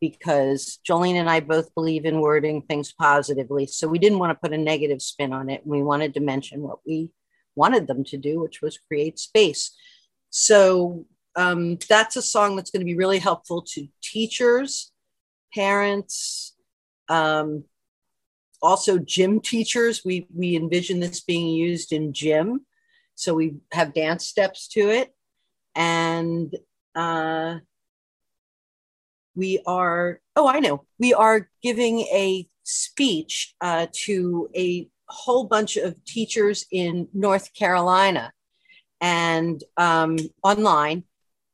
because 0.10 0.80
Jolene 0.88 1.16
and 1.16 1.30
I 1.30 1.40
both 1.40 1.74
believe 1.76 2.06
in 2.06 2.20
wording 2.20 2.62
things 2.64 2.92
positively. 2.92 3.66
So 3.68 3.88
we 3.88 4.00
didn't 4.00 4.20
want 4.20 4.32
to 4.32 4.42
put 4.42 4.54
a 4.54 4.58
negative 4.58 5.02
spin 5.02 5.32
on 5.32 5.50
it. 5.50 5.62
We 5.66 5.82
wanted 5.82 6.14
to 6.16 6.20
mention 6.20 6.62
what 6.62 6.80
we 6.86 7.10
wanted 7.56 7.88
them 7.88 8.04
to 8.06 8.18
do, 8.18 8.42
which 8.42 8.62
was 8.62 8.78
create 8.78 9.18
space. 9.18 9.74
So 10.30 11.06
um, 11.38 11.78
that's 11.88 12.18
a 12.18 12.22
song 12.22 12.56
that's 12.56 12.72
going 12.72 12.82
to 12.82 12.92
be 12.94 12.98
really 12.98 13.20
helpful 13.20 13.62
to 13.74 13.88
teachers, 14.02 14.92
parents, 15.54 16.54
um, 17.08 17.64
also, 18.64 18.98
gym 18.98 19.42
teachers, 19.42 20.04
we, 20.06 20.26
we 20.34 20.56
envision 20.56 21.02
this 21.02 21.20
being 21.20 21.48
used 21.48 21.92
in 21.92 22.14
gym. 22.14 22.66
So 23.14 23.34
we 23.34 23.56
have 23.74 23.94
dance 23.94 24.26
steps 24.26 24.70
to 24.70 24.90
it. 24.90 25.14
And 25.76 26.56
uh, 26.96 27.58
we 29.36 29.62
are, 29.66 30.20
oh, 30.36 30.48
I 30.48 30.60
know, 30.60 30.86
we 31.00 31.14
are 31.14 31.50
giving 31.62 32.02
a 32.02 32.48
speech 32.64 33.54
uh, 33.62 33.88
to 34.06 34.50
a 34.56 34.88
whole 35.08 35.46
bunch 35.46 35.78
of 35.78 36.04
teachers 36.06 36.66
in 36.72 37.08
North 37.14 37.54
Carolina 37.54 38.32
and 39.02 39.64
um, 39.78 40.18
online. 40.44 41.04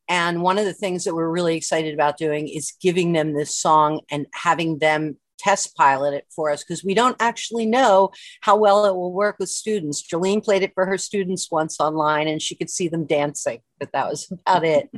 And 0.08 0.42
one 0.42 0.58
of 0.58 0.66
the 0.66 0.74
things 0.74 1.04
that 1.04 1.16
we're 1.16 1.30
really 1.30 1.56
excited 1.56 1.94
about 1.94 2.18
doing 2.18 2.48
is 2.48 2.74
giving 2.82 3.14
them 3.14 3.34
this 3.34 3.56
song 3.56 4.02
and 4.10 4.26
having 4.34 4.80
them 4.80 5.18
test 5.40 5.76
pilot 5.76 6.14
it 6.14 6.26
for 6.30 6.52
us 6.52 6.64
because 6.64 6.84
we 6.84 6.94
don't 6.94 7.16
actually 7.20 7.66
know 7.66 8.12
how 8.42 8.58
well 8.58 8.86
it 8.86 8.96
will 8.96 9.14
work 9.14 9.38
with 9.40 9.50
students. 9.50 10.06
Jolene 10.06 10.44
played 10.44 10.64
it 10.64 10.74
for 10.74 10.86
her 10.86 10.98
students 10.98 11.50
once 11.50 11.80
online 11.80 12.28
and 12.28 12.42
she 12.42 12.56
could 12.56 12.70
see 12.70 12.88
them 12.88 13.06
dancing, 13.06 13.60
but 13.80 13.92
that 13.94 14.08
was 14.08 14.30
about 14.32 14.66
it. 14.66 14.90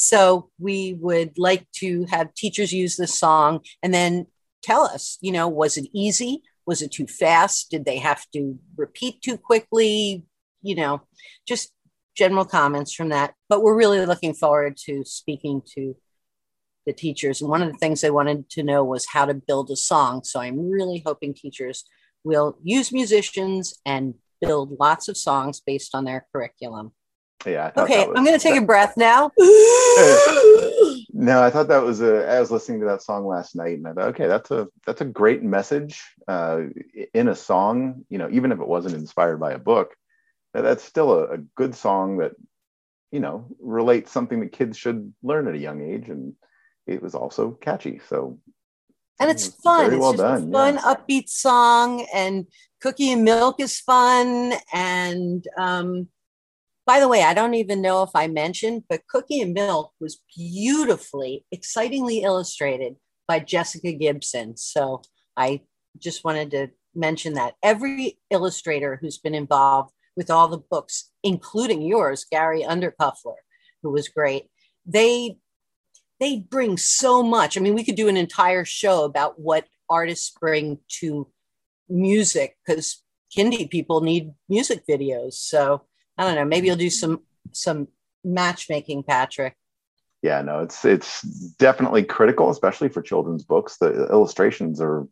So 0.00 0.48
we 0.60 0.96
would 1.00 1.38
like 1.38 1.66
to 1.78 2.06
have 2.08 2.32
teachers 2.32 2.72
use 2.72 2.96
this 2.96 3.18
song 3.18 3.62
and 3.82 3.92
then 3.92 4.28
tell 4.62 4.84
us, 4.84 5.18
you 5.20 5.32
know, 5.32 5.48
was 5.48 5.76
it 5.76 5.88
easy? 5.92 6.42
Was 6.66 6.82
it 6.82 6.92
too 6.92 7.08
fast? 7.08 7.72
Did 7.72 7.84
they 7.84 7.98
have 7.98 8.24
to 8.32 8.60
repeat 8.76 9.22
too 9.22 9.36
quickly? 9.36 10.24
You 10.62 10.76
know, 10.76 11.02
just 11.48 11.72
general 12.16 12.44
comments 12.44 12.94
from 12.94 13.08
that. 13.08 13.34
But 13.48 13.64
we're 13.64 13.76
really 13.76 14.06
looking 14.06 14.34
forward 14.34 14.76
to 14.84 15.04
speaking 15.04 15.62
to 15.74 15.96
the 16.86 16.92
teachers. 16.92 17.40
And 17.40 17.50
one 17.50 17.62
of 17.62 17.72
the 17.72 17.78
things 17.78 18.00
they 18.00 18.12
wanted 18.12 18.48
to 18.50 18.62
know 18.62 18.84
was 18.84 19.04
how 19.04 19.24
to 19.24 19.34
build 19.34 19.68
a 19.72 19.76
song. 19.76 20.22
So 20.22 20.38
I'm 20.38 20.70
really 20.70 21.02
hoping 21.04 21.34
teachers 21.34 21.84
will 22.22 22.56
use 22.62 22.92
musicians 22.92 23.74
and 23.84 24.14
build 24.40 24.76
lots 24.78 25.08
of 25.08 25.16
songs 25.16 25.60
based 25.60 25.92
on 25.92 26.04
their 26.04 26.28
curriculum. 26.32 26.92
Yeah. 27.46 27.70
Okay, 27.76 28.06
was, 28.06 28.16
I'm 28.16 28.24
going 28.24 28.36
to 28.36 28.42
take 28.42 28.54
that, 28.54 28.62
a 28.64 28.66
breath 28.66 28.96
now. 28.96 29.30
no, 31.12 31.42
I 31.42 31.50
thought 31.50 31.68
that 31.68 31.82
was 31.84 32.00
a. 32.00 32.28
I 32.28 32.40
was 32.40 32.50
listening 32.50 32.80
to 32.80 32.86
that 32.86 33.02
song 33.02 33.26
last 33.26 33.54
night, 33.54 33.78
and 33.78 33.86
I 33.86 33.92
thought, 33.92 34.08
okay, 34.08 34.26
that's 34.26 34.50
a 34.50 34.68
that's 34.86 35.00
a 35.00 35.06
great 35.06 35.42
message 35.42 36.02
uh, 36.26 36.62
in 37.14 37.28
a 37.28 37.36
song. 37.36 38.04
You 38.08 38.18
know, 38.18 38.28
even 38.30 38.50
if 38.52 38.60
it 38.60 38.66
wasn't 38.66 38.96
inspired 38.96 39.38
by 39.38 39.52
a 39.52 39.58
book, 39.58 39.94
that's 40.52 40.82
still 40.82 41.12
a, 41.12 41.34
a 41.34 41.38
good 41.38 41.74
song 41.74 42.18
that 42.18 42.32
you 43.12 43.20
know 43.20 43.46
relates 43.60 44.10
something 44.10 44.40
that 44.40 44.52
kids 44.52 44.76
should 44.76 45.12
learn 45.22 45.46
at 45.46 45.54
a 45.54 45.58
young 45.58 45.80
age, 45.80 46.08
and 46.08 46.34
it 46.86 47.02
was 47.02 47.14
also 47.14 47.52
catchy. 47.52 48.00
So 48.08 48.40
and 49.20 49.30
it's 49.30 49.46
fun. 49.46 49.90
Very 49.90 50.00
well 50.00 50.12
it's 50.12 50.20
done. 50.20 50.52
fun, 50.52 50.74
yeah. 50.74 50.94
upbeat 50.94 51.28
song, 51.28 52.06
and 52.14 52.46
Cookie 52.80 53.12
and 53.12 53.24
Milk 53.24 53.60
is 53.60 53.80
fun. 53.80 54.54
And 54.72 55.46
um, 55.58 56.08
by 56.88 57.00
the 57.00 57.08
way, 57.08 57.22
I 57.22 57.34
don't 57.34 57.52
even 57.52 57.82
know 57.82 58.02
if 58.02 58.08
I 58.14 58.28
mentioned, 58.28 58.84
but 58.88 59.06
Cookie 59.10 59.42
and 59.42 59.52
Milk 59.52 59.92
was 60.00 60.22
beautifully, 60.34 61.44
excitingly 61.52 62.22
illustrated 62.22 62.96
by 63.28 63.40
Jessica 63.40 63.92
Gibson. 63.92 64.56
So 64.56 65.02
I 65.36 65.60
just 65.98 66.24
wanted 66.24 66.50
to 66.52 66.68
mention 66.94 67.34
that 67.34 67.56
every 67.62 68.18
illustrator 68.30 68.98
who's 68.98 69.18
been 69.18 69.34
involved 69.34 69.92
with 70.16 70.30
all 70.30 70.48
the 70.48 70.62
books, 70.70 71.10
including 71.22 71.82
yours, 71.82 72.24
Gary 72.32 72.62
Undercuffler, 72.62 73.36
who 73.82 73.90
was 73.90 74.08
great, 74.08 74.46
they 74.86 75.36
they 76.20 76.38
bring 76.38 76.78
so 76.78 77.22
much. 77.22 77.58
I 77.58 77.60
mean, 77.60 77.74
we 77.74 77.84
could 77.84 77.96
do 77.96 78.08
an 78.08 78.16
entire 78.16 78.64
show 78.64 79.04
about 79.04 79.38
what 79.38 79.66
artists 79.90 80.34
bring 80.40 80.78
to 81.00 81.28
music 81.90 82.56
because 82.66 83.02
Kindy 83.36 83.68
people 83.68 84.00
need 84.00 84.32
music 84.48 84.84
videos. 84.88 85.34
So 85.34 85.82
I 86.18 86.24
don't 86.24 86.34
know. 86.34 86.44
Maybe 86.44 86.66
you'll 86.66 86.76
do 86.76 86.90
some 86.90 87.22
some 87.52 87.88
matchmaking, 88.24 89.04
Patrick. 89.04 89.56
Yeah, 90.22 90.42
no, 90.42 90.62
it's 90.62 90.84
it's 90.84 91.22
definitely 91.58 92.02
critical, 92.02 92.50
especially 92.50 92.88
for 92.88 93.00
children's 93.00 93.44
books. 93.44 93.78
The 93.78 94.08
illustrations 94.08 94.80
are 94.80 95.06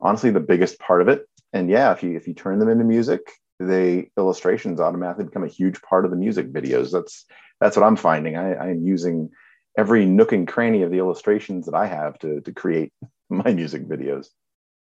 honestly 0.00 0.30
the 0.30 0.40
biggest 0.40 0.78
part 0.80 1.00
of 1.00 1.08
it. 1.08 1.26
And 1.52 1.70
yeah, 1.70 1.92
if 1.92 2.02
you 2.02 2.16
if 2.16 2.26
you 2.26 2.34
turn 2.34 2.58
them 2.58 2.68
into 2.68 2.84
music, 2.84 3.20
the 3.60 4.06
illustrations 4.18 4.80
automatically 4.80 5.24
become 5.24 5.44
a 5.44 5.48
huge 5.48 5.80
part 5.82 6.04
of 6.04 6.10
the 6.10 6.16
music 6.16 6.52
videos. 6.52 6.90
That's 6.90 7.26
that's 7.60 7.76
what 7.76 7.86
I'm 7.86 7.96
finding. 7.96 8.36
I, 8.36 8.56
I'm 8.56 8.82
using 8.84 9.30
every 9.78 10.04
nook 10.04 10.32
and 10.32 10.48
cranny 10.48 10.82
of 10.82 10.90
the 10.90 10.98
illustrations 10.98 11.66
that 11.66 11.74
I 11.74 11.86
have 11.86 12.18
to, 12.20 12.40
to 12.40 12.52
create 12.52 12.92
my 13.30 13.52
music 13.52 13.86
videos. 13.86 14.26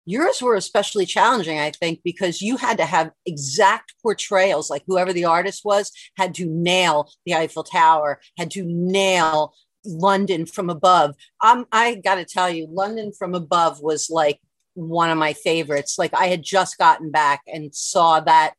Yours 0.06 0.42
were 0.42 0.54
especially 0.54 1.06
challenging, 1.06 1.58
I 1.58 1.70
think, 1.70 2.00
because 2.04 2.42
you 2.42 2.56
had 2.56 2.78
to 2.78 2.84
have 2.84 3.10
exact 3.24 3.94
portrayals, 4.02 4.70
like 4.70 4.82
whoever 4.86 5.12
the 5.12 5.24
artist 5.24 5.62
was 5.64 5.90
had 6.16 6.34
to 6.34 6.46
nail 6.46 7.10
the 7.24 7.34
Eiffel 7.34 7.64
Tower, 7.64 8.20
had 8.36 8.50
to 8.52 8.64
nail 8.64 9.54
London 9.84 10.46
from 10.46 10.70
above. 10.70 11.14
Um, 11.42 11.66
I 11.72 11.96
got 11.96 12.16
to 12.16 12.24
tell 12.24 12.50
you, 12.50 12.66
London 12.70 13.12
from 13.12 13.34
above 13.34 13.80
was 13.80 14.10
like 14.10 14.40
one 14.74 15.10
of 15.10 15.18
my 15.18 15.32
favorites. 15.32 15.98
Like 15.98 16.12
I 16.14 16.26
had 16.26 16.42
just 16.42 16.78
gotten 16.78 17.10
back 17.10 17.42
and 17.46 17.74
saw 17.74 18.20
that 18.20 18.54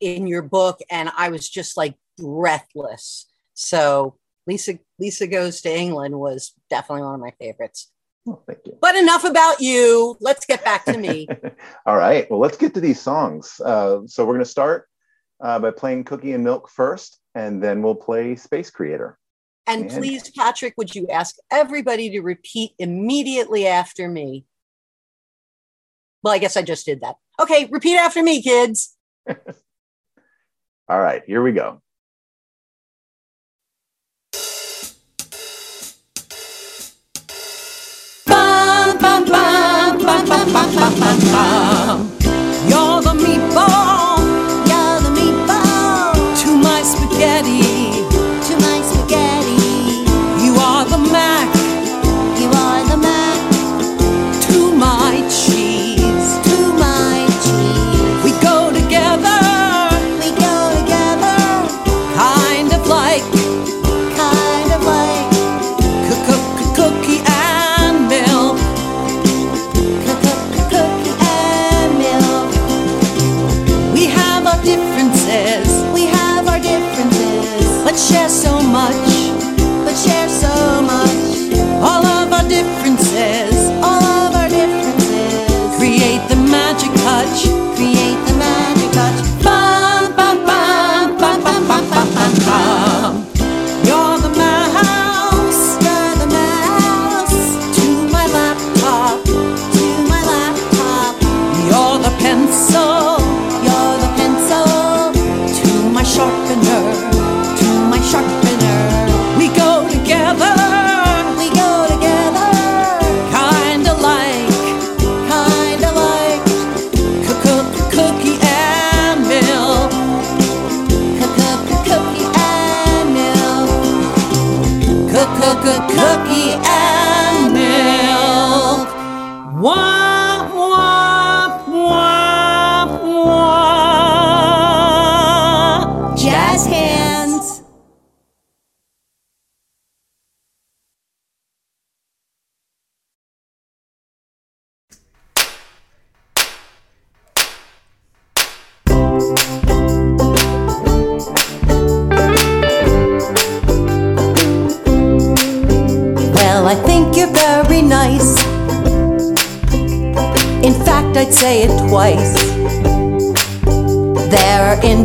in 0.00 0.26
your 0.26 0.42
book, 0.42 0.78
and 0.90 1.10
I 1.16 1.28
was 1.28 1.48
just 1.48 1.76
like 1.76 1.94
breathless. 2.16 3.26
So 3.54 4.16
Lisa 4.46 4.78
Lisa 4.98 5.26
Goes 5.26 5.60
to 5.62 5.76
England 5.76 6.18
was 6.18 6.52
definitely 6.70 7.04
one 7.04 7.14
of 7.14 7.20
my 7.20 7.32
favorites. 7.38 7.90
Oh, 8.28 8.42
thank 8.46 8.58
you. 8.66 8.76
But 8.78 8.94
enough 8.94 9.24
about 9.24 9.60
you. 9.60 10.18
Let's 10.20 10.44
get 10.44 10.62
back 10.62 10.84
to 10.84 10.98
me. 10.98 11.26
All 11.86 11.96
right. 11.96 12.30
Well, 12.30 12.40
let's 12.40 12.58
get 12.58 12.74
to 12.74 12.80
these 12.80 13.00
songs. 13.00 13.58
Uh, 13.64 14.00
so 14.06 14.26
we're 14.26 14.34
going 14.34 14.44
to 14.44 14.50
start 14.50 14.86
uh, 15.40 15.58
by 15.58 15.70
playing 15.70 16.04
Cookie 16.04 16.32
and 16.32 16.44
Milk 16.44 16.68
first, 16.68 17.20
and 17.34 17.62
then 17.62 17.82
we'll 17.82 17.94
play 17.94 18.36
Space 18.36 18.70
Creator. 18.70 19.18
And, 19.66 19.84
and 19.84 19.92
please, 19.92 20.30
Patrick, 20.30 20.74
would 20.76 20.94
you 20.94 21.08
ask 21.08 21.36
everybody 21.50 22.10
to 22.10 22.20
repeat 22.20 22.72
immediately 22.78 23.66
after 23.66 24.08
me? 24.08 24.44
Well, 26.22 26.34
I 26.34 26.38
guess 26.38 26.56
I 26.56 26.62
just 26.62 26.84
did 26.84 27.00
that. 27.00 27.16
Okay, 27.40 27.66
repeat 27.70 27.96
after 27.96 28.22
me, 28.22 28.42
kids. 28.42 28.94
All 30.88 31.00
right, 31.00 31.22
here 31.26 31.42
we 31.42 31.52
go. 31.52 31.80
Bum, 40.26 40.52
bum. 43.54 44.07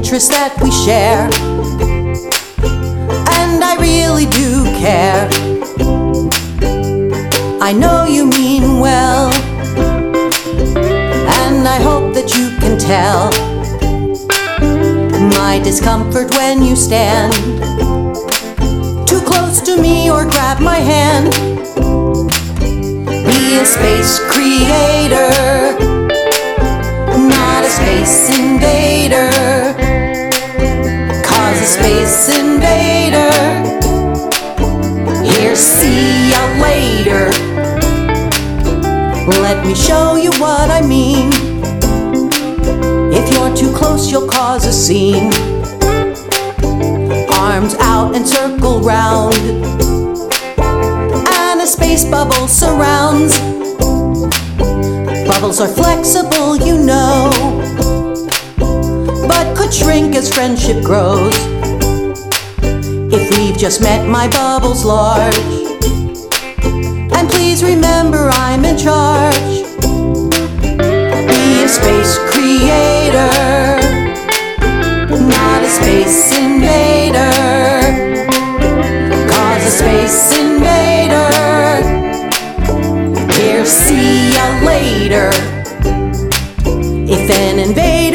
Interests 0.04 0.28
that 0.28 0.52
we 0.62 0.70
share. 0.70 1.32
And 3.40 3.64
I 3.64 3.78
really 3.80 4.26
do 4.26 4.66
care. 4.76 5.30
I 7.62 7.72
know 7.72 8.04
you 8.04 8.28
mean 8.28 8.82
well. 8.82 9.32
And 11.40 11.66
I 11.66 11.80
hope 11.80 12.14
that 12.16 12.36
you 12.36 12.52
can 12.60 12.78
tell 12.78 13.32
my 15.40 15.62
discomfort 15.64 16.32
when 16.32 16.62
you 16.62 16.76
stand 16.76 17.34
too 19.08 19.22
close 19.22 19.62
to 19.62 19.82
me 19.82 20.12
or 20.12 20.26
grab 20.26 20.60
my 20.60 20.80
hand. 20.80 21.32
Be 23.08 23.56
a 23.56 23.66
space 23.66 24.20
creator, 24.28 25.32
not 27.16 27.64
a 27.64 27.70
space 27.70 28.38
invader 28.38 29.93
a 31.64 31.66
space 31.66 32.28
invader. 32.38 33.32
Here, 35.24 35.56
see 35.56 36.32
ya 36.32 36.44
later. 36.60 37.30
Let 39.42 39.66
me 39.66 39.74
show 39.74 40.18
you 40.18 40.32
what 40.44 40.70
I 40.70 40.82
mean. 40.82 41.32
If 43.14 43.32
you're 43.32 43.56
too 43.56 43.72
close, 43.78 44.12
you'll 44.12 44.28
cause 44.28 44.66
a 44.66 44.74
scene. 44.74 45.32
Arms 47.32 47.76
out 47.80 48.14
and 48.14 48.28
circle 48.28 48.82
round, 48.82 49.36
and 51.48 51.62
a 51.62 51.68
space 51.68 52.04
bubble 52.04 52.50
surrounds. 52.50 53.40
Bubbles 55.30 55.62
are 55.62 55.70
flexible, 55.70 56.58
you 56.58 56.78
know, 56.78 57.32
shrink 59.74 60.16
as 60.16 60.32
friendship 60.32 60.84
grows. 60.84 61.34
If 63.12 63.36
we've 63.36 63.58
just 63.58 63.82
met, 63.82 64.08
my 64.08 64.28
bubble's 64.28 64.86
large. 64.86 65.36
And 67.16 67.28
please 67.28 67.64
remember, 67.64 68.30
I'm 68.34 68.66
in 68.66 68.78
charge. 68.78 69.64
Be 71.28 71.64
a 71.64 71.68
space 71.68 72.20
creator, 72.30 73.34
not 75.10 75.64
a 75.64 75.70
space 75.70 76.38
invader. 76.38 77.34
Cause 79.28 79.66
a 79.66 79.72
space 79.72 80.38
invader. 80.38 81.32
Here, 83.34 83.66
see 83.66 84.34
ya 84.36 84.46
later. 84.64 85.30
If 87.16 87.30
an 87.32 87.58
invader 87.60 88.13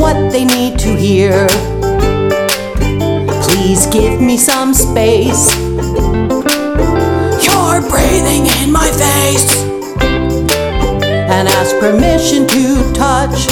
what 0.00 0.32
they 0.32 0.44
need 0.46 0.78
to 0.78 0.96
hear. 0.96 1.46
Please 3.44 3.86
give 3.88 4.20
me 4.20 4.38
some 4.38 4.72
space. 4.72 5.54
You're 7.44 7.82
breathing 7.92 8.46
in 8.62 8.72
my 8.72 8.90
face. 9.04 9.50
And 11.34 11.46
ask 11.48 11.78
permission 11.78 12.46
to 12.48 12.92
touch. 12.94 13.48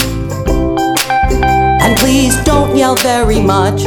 And 1.82 1.96
please 1.98 2.34
don't 2.44 2.74
yell 2.76 2.96
very 2.96 3.40
much. 3.40 3.84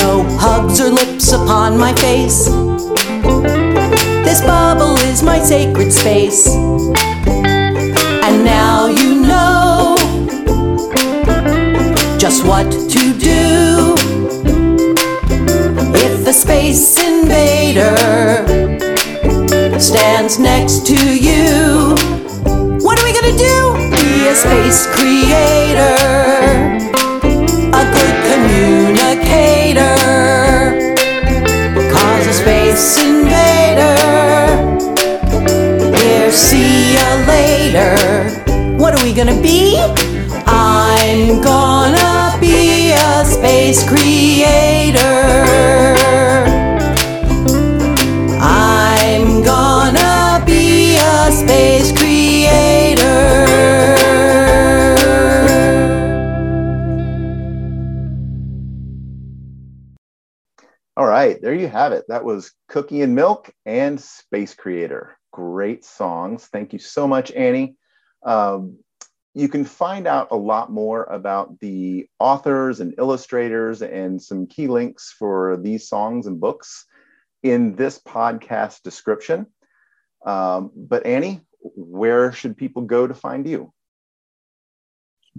No 0.00 0.24
hugs 0.40 0.80
or 0.80 0.90
lips 0.90 1.32
upon 1.32 1.76
my 1.78 1.92
face. 1.94 2.46
This 4.24 4.40
bubble 4.40 4.96
is 5.10 5.22
my 5.22 5.40
sacred 5.42 5.92
space. 5.92 6.46
And 8.26 8.44
now 8.44 8.77
just 12.28 12.44
what 12.44 12.70
to 12.70 13.18
do. 13.18 13.94
If 15.94 16.28
a 16.28 16.32
space 16.34 17.02
invader 17.02 17.96
stands 19.80 20.38
next 20.38 20.86
to 20.88 20.98
you, 21.26 21.94
what 22.84 23.00
are 23.00 23.04
we 23.08 23.14
gonna 23.18 23.38
do? 23.38 23.56
Be 23.96 24.28
a 24.28 24.34
space 24.34 24.86
creator, 24.94 25.96
a 27.80 27.82
good 27.96 28.16
communicator, 28.28 29.96
cause 31.94 32.26
a 32.26 32.34
space 32.34 33.02
invader. 33.02 33.96
Here, 35.96 36.30
see 36.30 36.92
ya 36.92 37.08
later. 37.26 37.96
What 38.76 38.92
are 38.92 39.02
we 39.02 39.14
gonna 39.14 39.40
be? 39.40 40.17
I'm 41.20 41.40
gonna 41.40 42.38
be 42.40 42.92
a 42.92 43.24
space 43.24 43.82
creator. 43.82 45.00
I'm 48.40 49.42
gonna 49.42 50.44
be 50.46 50.96
a 50.96 51.32
space 51.32 51.90
creator. 51.90 53.02
All 60.96 61.04
right. 61.04 61.42
there 61.42 61.52
you 61.52 61.66
have 61.66 61.90
it. 61.90 62.04
That 62.06 62.22
was 62.22 62.52
Cookie 62.68 63.02
and 63.02 63.16
Milk 63.16 63.50
and 63.66 64.00
Space 64.00 64.54
Creator. 64.54 65.18
Great 65.32 65.84
songs. 65.84 66.46
Thank 66.46 66.72
you 66.72 66.78
so 66.78 67.08
much, 67.08 67.32
Annie. 67.32 67.74
Um, 68.22 68.78
you 69.34 69.48
can 69.48 69.64
find 69.64 70.06
out 70.06 70.28
a 70.30 70.36
lot 70.36 70.70
more 70.72 71.04
about 71.04 71.58
the 71.60 72.08
authors 72.18 72.80
and 72.80 72.94
illustrators 72.98 73.82
and 73.82 74.20
some 74.20 74.46
key 74.46 74.66
links 74.66 75.14
for 75.16 75.56
these 75.62 75.88
songs 75.88 76.26
and 76.26 76.40
books 76.40 76.86
in 77.42 77.76
this 77.76 77.98
podcast 78.00 78.82
description. 78.82 79.46
Um, 80.26 80.72
but 80.74 81.06
Annie, 81.06 81.40
where 81.60 82.32
should 82.32 82.56
people 82.56 82.82
go 82.82 83.06
to 83.06 83.14
find 83.14 83.48
you? 83.48 83.72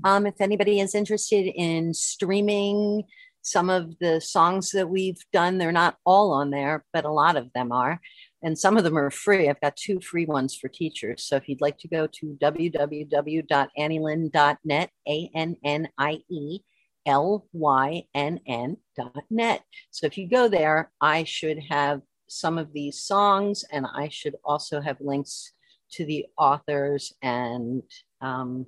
Um, 0.04 0.26
if 0.26 0.40
anybody 0.40 0.80
is 0.80 0.96
interested 0.96 1.52
in 1.56 1.94
streaming 1.94 3.04
some 3.42 3.70
of 3.70 3.98
the 4.00 4.22
songs 4.22 4.72
that 4.72 4.90
we've 4.90 5.22
done, 5.34 5.58
they're 5.58 5.72
not 5.72 5.98
all 6.06 6.32
on 6.32 6.52
there, 6.52 6.86
but 6.94 7.06
a 7.06 7.12
lot 7.12 7.36
of 7.36 7.52
them 7.54 7.72
are. 7.72 8.00
And 8.42 8.58
some 8.58 8.78
of 8.78 8.86
them 8.86 8.98
are 8.98 9.12
free. 9.12 9.50
I've 9.50 9.60
got 9.60 9.76
two 9.76 10.00
free 10.00 10.26
ones 10.26 10.56
for 10.56 10.70
teachers. 10.70 11.26
So 11.26 11.36
if 11.36 11.50
you'd 11.50 11.62
like 11.62 11.78
to 11.80 11.90
go 11.90 12.08
to 12.08 12.38
www.annielynn.net, 12.42 14.90
A 15.08 15.32
N 15.36 15.58
N 15.64 15.90
I 15.98 16.20
E 16.30 16.60
L 17.06 17.46
Y 17.52 18.04
N 18.14 18.40
N 18.48 18.78
dot 18.96 19.26
net. 19.30 19.64
So 19.92 20.06
if 20.06 20.18
you 20.18 20.30
go 20.30 20.48
there, 20.48 20.94
I 21.02 21.26
should 21.26 21.60
have 21.70 22.02
some 22.28 22.58
of 22.58 22.72
these 22.74 23.02
songs 23.02 23.66
and 23.72 23.86
I 23.94 24.08
should 24.10 24.36
also 24.46 24.80
have 24.82 24.98
links 25.02 25.52
to 25.92 26.06
the 26.06 26.26
authors 26.38 27.14
and 27.22 27.84
um, 28.22 28.66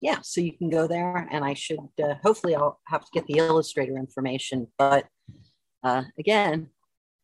yeah, 0.00 0.20
so 0.22 0.40
you 0.40 0.52
can 0.52 0.70
go 0.70 0.86
there 0.86 1.28
and 1.30 1.44
I 1.44 1.54
should, 1.54 1.80
uh, 2.02 2.14
hopefully 2.22 2.54
I'll 2.54 2.80
have 2.86 3.02
to 3.02 3.10
get 3.12 3.26
the 3.26 3.36
illustrator 3.36 3.98
information, 3.98 4.66
but 4.78 5.06
uh, 5.84 6.04
again, 6.18 6.68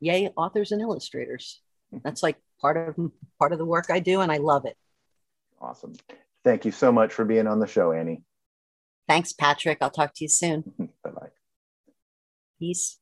yay, 0.01 0.29
authors 0.37 0.73
and 0.73 0.81
illustrators. 0.81 1.61
That's 2.05 2.23
like 2.23 2.37
part 2.61 2.77
of, 2.77 2.97
part 3.39 3.53
of 3.53 3.59
the 3.59 3.65
work 3.65 3.87
I 3.91 4.01
do 4.01 4.21
and 4.21 4.31
I 4.31 4.39
love 4.39 4.65
it. 4.65 4.77
Awesome. 5.61 5.95
Thank 6.45 6.65
you 6.65 6.73
so 6.73 6.93
much 6.93 7.13
for 7.13 7.25
being 7.25 7.47
on 7.47 7.59
the 7.59 7.67
show, 7.67 7.93
Annie. 7.93 8.23
Thanks, 9.09 9.33
Patrick. 9.33 9.79
I'll 9.81 9.91
talk 9.91 10.15
to 10.15 10.25
you 10.25 10.29
soon. 10.29 10.73
Bye-bye. 11.05 11.29
Peace. 12.59 12.99